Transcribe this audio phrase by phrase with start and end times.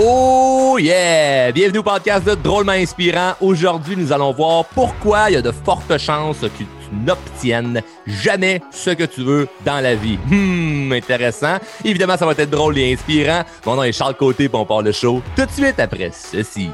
[0.00, 1.50] Oh yeah!
[1.50, 3.32] Bienvenue au podcast de Drôlement Inspirant.
[3.40, 6.66] Aujourd'hui, nous allons voir pourquoi il y a de fortes chances que tu
[7.04, 10.16] n'obtiennes jamais ce que tu veux dans la vie.
[10.28, 11.56] Hmm, intéressant.
[11.84, 13.42] Évidemment, ça va être drôle et inspirant.
[13.66, 16.70] Mon nom est Charles Côté, et on part le show tout de suite après ceci.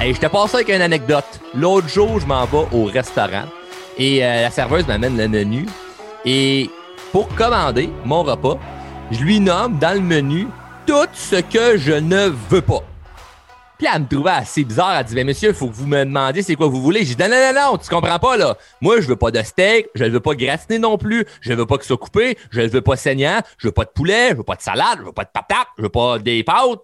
[0.00, 1.40] Hey, je te passe avec une anecdote.
[1.54, 3.44] L'autre jour, je m'en vais au restaurant
[3.96, 5.66] et euh, la serveuse m'amène le menu.
[6.24, 6.68] Et
[7.12, 8.58] pour commander mon repas,
[9.10, 10.48] je lui nomme dans le menu
[10.86, 12.82] tout ce que je ne veux pas.
[13.78, 14.96] Puis elle me trouvait assez bizarre.
[14.98, 17.04] Elle dit Mais monsieur, il faut que vous me demandiez c'est quoi vous voulez.
[17.04, 18.56] J'ai dit Non, non, non, non, tu comprends pas, là.
[18.80, 21.66] Moi, je veux pas de steak, je ne veux pas gratiné non plus, je veux
[21.66, 24.36] pas que ça coupé, je ne veux pas saignant, je veux pas de poulet, je
[24.36, 26.80] veux pas de salade, je veux pas de patates, je veux pas des pâtes.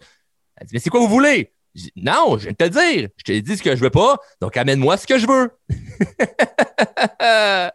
[0.56, 1.52] Elle dit Mais c'est quoi vous voulez?
[1.75, 3.08] Je dis, Non, je viens de te dire.
[3.17, 5.50] Je t'ai dit ce que je veux pas, donc amène-moi ce que je veux.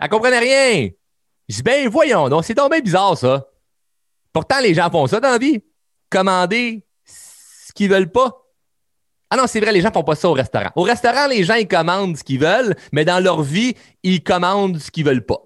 [0.00, 0.88] elle comprenait rien.
[1.52, 3.46] Je dis Ben voyons, donc c'est tombé bizarre, ça.
[4.32, 5.62] Pourtant, les gens font ça dans la vie.
[6.08, 8.46] Commander ce qu'ils veulent pas.
[9.28, 10.70] Ah non, c'est vrai, les gens font pas ça au restaurant.
[10.76, 14.78] Au restaurant, les gens, ils commandent ce qu'ils veulent, mais dans leur vie, ils commandent
[14.78, 15.40] ce qu'ils veulent pas.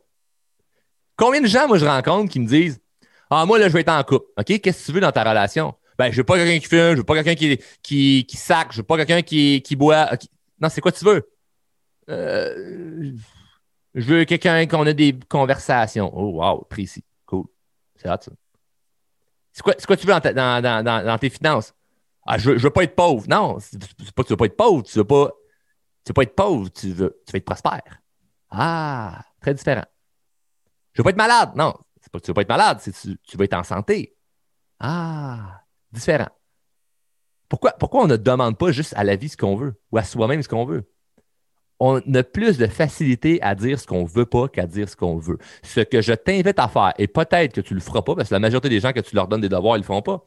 [1.17, 2.81] Combien de gens, moi, je rencontre qui me disent
[3.29, 4.27] Ah, moi, là, je vais être en couple.
[4.37, 5.75] OK, qu'est-ce que tu veux dans ta relation?
[5.99, 7.35] Ben, je veux pas quelqu'un qui fume, je veux pas quelqu'un
[7.83, 10.11] qui, qui, sac, je veux pas quelqu'un qui, qui boit.
[10.61, 11.29] Non, c'est quoi tu veux?
[12.09, 13.13] Euh,
[13.97, 16.13] je veux quelqu'un qu'on a des conversations.
[16.15, 17.03] Oh, wow, précis.
[17.25, 17.47] Cool.
[17.97, 18.31] C'est hot, ça.
[19.53, 21.75] C'est quoi, quoi, tu veux dans, tes finances?
[22.27, 23.27] Ah, je, veux, veux pas être pauvre.
[23.27, 23.81] Non, c'est
[24.13, 24.83] pas que tu veux pas être pauvre.
[24.83, 25.31] Tu veux pas,
[26.05, 26.69] tu veux pas être pauvre.
[26.69, 28.03] Tu veux, tu veux être prospère.
[28.51, 29.85] Ah, très différent.
[30.93, 31.53] Je veux pas être malade.
[31.57, 32.79] Non, c'est pas que tu veux pas être malade.
[32.83, 34.15] C'est tu, tu veux être en santé.
[34.79, 36.29] Ah, différent.
[37.49, 40.05] Pourquoi, pourquoi on ne demande pas juste à la vie ce qu'on veut ou à
[40.05, 40.87] soi-même ce qu'on veut?
[41.79, 45.19] On a plus de facilité à dire ce qu'on veut pas qu'à dire ce qu'on
[45.19, 45.39] veut.
[45.63, 48.35] Ce que je t'invite à faire, et peut-être que tu le feras pas, parce que
[48.35, 50.25] la majorité des gens que tu leur donnes des devoirs, ils le font pas,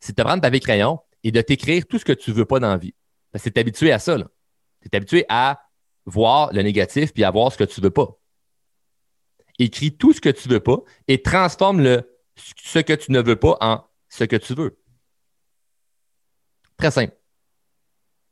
[0.00, 2.68] c'est de prendre ta crayon et de t'écrire tout ce que tu veux pas dans
[2.68, 2.94] la vie.
[3.32, 4.16] Parce que tu es habitué à ça.
[4.18, 5.60] Tu es habitué à
[6.04, 8.08] voir le négatif puis à voir ce que tu veux pas.
[9.58, 10.78] Écris tout ce que tu veux pas
[11.08, 14.78] et transforme le ce que tu ne veux pas en ce que tu veux.
[16.76, 17.16] Très simple.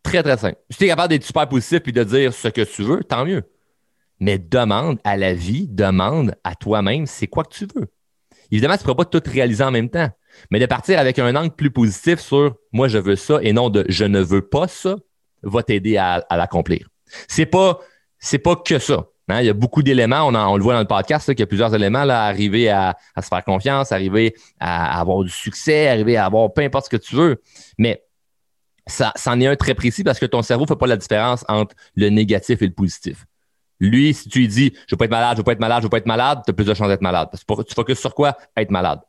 [0.02, 0.58] Très, très simple.
[0.70, 3.24] Si tu es capable d'être super positif et de dire ce que tu veux, tant
[3.24, 3.42] mieux.
[4.20, 7.88] Mais demande à la vie, demande à toi-même, c'est quoi que tu veux.
[8.50, 10.08] Évidemment, tu ne pourras pas tout réaliser en même temps.
[10.50, 13.70] Mais de partir avec un angle plus positif sur moi, je veux ça et non
[13.70, 14.96] de je ne veux pas ça,
[15.42, 16.88] va t'aider à, l'accomplir.
[17.28, 17.80] C'est pas,
[18.18, 19.06] c'est pas que ça.
[19.28, 19.40] Hein.
[19.40, 21.74] Il y a beaucoup d'éléments, on, le voit dans le podcast, qu'il y a plusieurs
[21.74, 26.26] éléments, là, arriver à, à, se faire confiance, arriver à avoir du succès, arriver à
[26.26, 27.40] avoir peu importe ce que tu veux.
[27.78, 28.02] Mais
[28.86, 31.44] ça, en est un très précis parce que ton cerveau ne fait pas la différence
[31.48, 33.26] entre le négatif et le positif.
[33.80, 35.80] Lui, si tu lui dis je veux pas être malade, je veux pas être malade,
[35.80, 37.28] je veux pas être malade, tu as plus de chances d'être malade.
[37.30, 38.36] Parce que tu focuses sur quoi?
[38.56, 39.00] Être malade.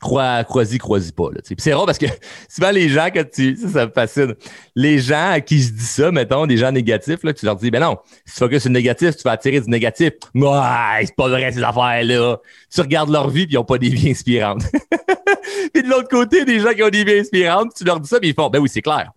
[0.00, 1.30] Crois, crois-y, crois-y pas.
[1.58, 2.06] c'est rare parce que
[2.48, 3.56] souvent les gens, quand tu.
[3.56, 4.34] Ça, ça me fascine.
[4.76, 7.70] Les gens à qui je dis ça, mettons, des gens négatifs, là, tu leur dis,
[7.70, 10.12] ben non, si tu focuses sur le négatif, tu vas attirer du négatif.
[10.34, 12.36] Ouais, c'est pas vrai ces affaires-là.
[12.72, 14.62] Tu regardes leur vie puis ils n'ont pas des vies inspirantes.
[15.74, 18.20] puis de l'autre côté, des gens qui ont des vies inspirantes, tu leur dis ça,
[18.20, 19.10] puis ils font, ben oui, c'est clair.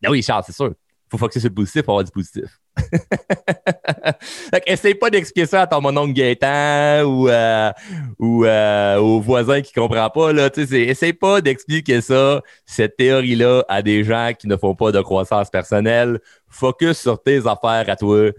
[0.00, 0.72] Ben oui, Charles, c'est sûr.
[1.10, 2.61] Faut focuser sur le positif pour avoir du positif.
[4.66, 7.72] essaye pas d'expliquer ça à ton mononcle Gaétan ou, euh,
[8.18, 10.32] ou euh, au voisin qui comprend pas.
[10.32, 10.50] Là.
[10.56, 15.50] Essaye pas d'expliquer ça, cette théorie-là, à des gens qui ne font pas de croissance
[15.50, 16.20] personnelle.
[16.48, 18.30] Focus sur tes affaires à toi,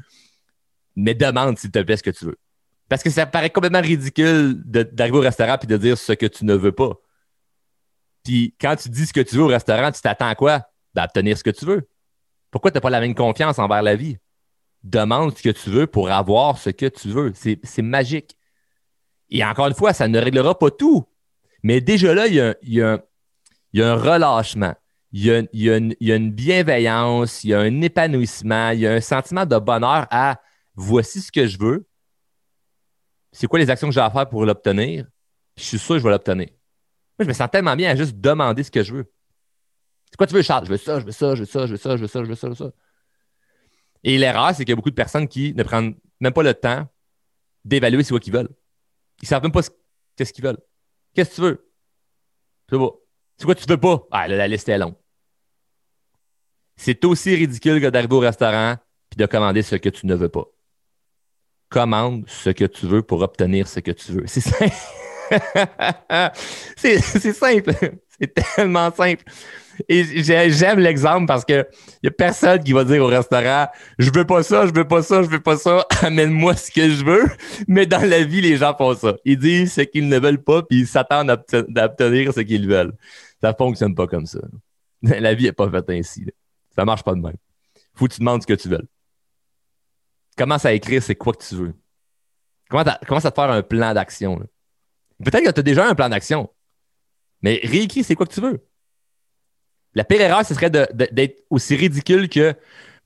[0.96, 2.38] mais demande s'il te plaît ce que tu veux.
[2.90, 6.46] Parce que ça paraît complètement ridicule d'arriver au restaurant et de dire ce que tu
[6.46, 6.94] ne veux pas.
[8.24, 10.62] Puis quand tu dis ce que tu veux au restaurant, tu t'attends à quoi?
[10.94, 11.88] D'obtenir ce que tu veux.
[12.52, 14.18] Pourquoi tu n'as pas la même confiance envers la vie?
[14.84, 17.34] Demande ce que tu veux pour avoir ce que tu veux.
[17.36, 18.38] C'est magique.
[19.30, 21.06] Et encore une fois, ça ne réglera pas tout.
[21.64, 23.00] Mais déjà là, il y a,
[23.76, 24.76] un relâchement.
[25.12, 29.46] Il y, a, une, bienveillance, il y a un épanouissement, il y a un sentiment
[29.46, 30.42] de bonheur à
[30.76, 31.88] voici ce que je veux.
[33.32, 35.08] C'est quoi les actions que j'ai à faire pour l'obtenir?
[35.56, 36.48] Je suis sûr que je vais l'obtenir.
[37.18, 39.12] Moi, je me sens tellement bien à juste demander ce que je veux.
[40.10, 40.66] C'est quoi tu veux, Charles?
[40.66, 42.24] Je veux ça, je veux ça, je veux ça, je veux ça, je veux ça,
[42.24, 42.72] je veux ça, je veux ça.
[44.04, 46.54] Et l'erreur, c'est qu'il y a beaucoup de personnes qui ne prennent même pas le
[46.54, 46.88] temps
[47.64, 48.50] d'évaluer ce quoi qu'ils veulent.
[49.22, 49.70] Ils ne savent même pas ce
[50.32, 50.60] qu'ils veulent.
[51.14, 51.70] Qu'est-ce que tu veux?
[52.70, 52.78] C'est
[53.38, 54.06] C'est quoi tu veux pas?
[54.12, 54.96] Ah, là, la liste est longue.
[56.76, 58.76] C'est aussi ridicule que d'arriver au restaurant
[59.12, 60.46] et de commander ce que tu ne veux pas.
[61.70, 64.28] Commande ce que tu veux pour obtenir ce que tu veux.
[64.28, 64.74] C'est simple.
[66.76, 67.74] c'est simple.
[68.20, 69.24] C'est tellement simple.
[69.90, 71.68] Et j'aime l'exemple parce que
[72.04, 73.68] y a personne qui va dire au restaurant
[73.98, 76.90] Je veux pas ça, je veux pas ça, je veux pas ça, amène-moi ce que
[76.90, 77.26] je veux.
[77.68, 79.16] Mais dans la vie, les gens font ça.
[79.26, 82.94] Ils disent ce qu'ils ne veulent pas, puis ils s'attendent à obtenir ce qu'ils veulent.
[83.42, 84.40] Ça fonctionne pas comme ça.
[85.02, 86.26] La vie est pas faite ainsi.
[86.76, 87.36] Ça marche pas de même.
[87.94, 88.88] Faut que tu demandes ce que tu veux.
[90.38, 91.74] Comment ça écrire, c'est quoi que tu veux?
[92.70, 94.40] Commence à te faire un plan d'action.
[95.24, 96.50] Peut-être que tu as déjà un plan d'action.
[97.44, 98.66] Mais réécris, c'est quoi que tu veux?
[99.94, 102.56] La pire erreur, ce serait d'être aussi ridicule que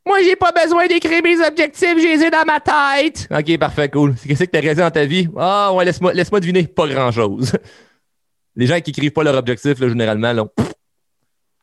[0.06, 3.28] moi, j'ai pas besoin d'écrire mes objectifs, j'ai les dans ma tête.
[3.30, 4.16] OK, parfait, cool.
[4.16, 5.28] Qu'est-ce que tu as réalisé dans ta vie?
[5.36, 7.52] Ah, ouais, laisse-moi laisse deviner, pas grand-chose.
[8.56, 10.46] Les gens qui écrivent pas leurs objectifs, généralement, là,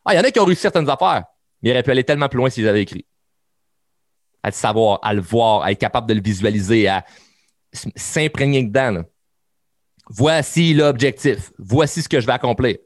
[0.05, 1.23] ah, il y en a qui ont réussi certaines affaires,
[1.61, 3.05] mais ils auraient pu aller tellement plus loin s'ils avaient écrit.
[4.43, 7.03] À le savoir, à le voir, à être capable de le visualiser, à
[7.73, 9.01] s'imprégner dedans.
[10.09, 11.51] Voici l'objectif.
[11.57, 12.77] Voici ce que je vais accomplir.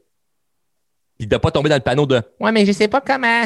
[1.18, 3.44] Puis de ne pas tomber dans le panneau de Ouais, mais je sais pas comment.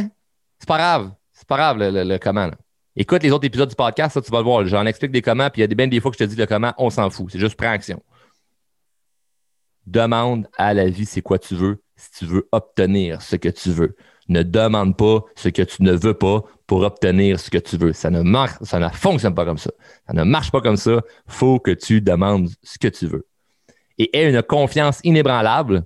[0.58, 1.12] C'est pas grave.
[1.32, 2.50] C'est pas grave le, comment.
[2.96, 4.64] Écoute les autres épisodes du podcast, ça, tu vas le voir.
[4.66, 6.30] J'en explique des comment, puis il y a des, bien des fois que je te
[6.30, 7.30] dis le comment, on s'en fout.
[7.32, 8.00] C'est juste prends action.
[9.86, 13.70] Demande à la vie c'est quoi tu veux si tu veux obtenir ce que tu
[13.70, 13.96] veux.
[14.28, 17.92] Ne demande pas ce que tu ne veux pas pour obtenir ce que tu veux.
[17.92, 19.70] Ça ne marche, ça ne fonctionne pas comme ça.
[20.06, 21.02] Ça ne marche pas comme ça.
[21.26, 23.26] Faut que tu demandes ce que tu veux.
[23.98, 25.84] Et aie une confiance inébranlable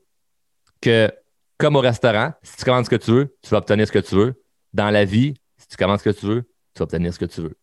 [0.80, 1.10] que
[1.58, 3.98] comme au restaurant, si tu commandes ce que tu veux, tu vas obtenir ce que
[3.98, 4.42] tu veux.
[4.72, 6.42] Dans la vie, si tu commandes ce que tu veux,
[6.74, 7.56] tu vas obtenir ce que tu veux.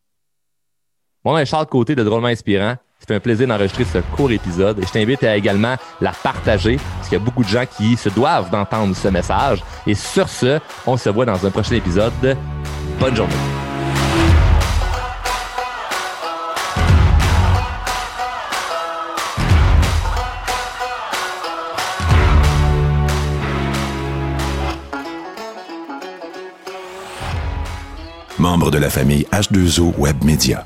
[1.23, 2.75] Moi, ben, Charles Côté de Drôlement Inspirant.
[3.07, 7.09] Fait un plaisir d'enregistrer ce court épisode et je t'invite à également la partager parce
[7.09, 9.63] qu'il y a beaucoup de gens qui se doivent d'entendre ce message.
[9.85, 12.13] Et sur ce, on se voit dans un prochain épisode.
[12.99, 13.54] Bonne journée.
[28.39, 30.65] Membre de la famille H2O Web Media.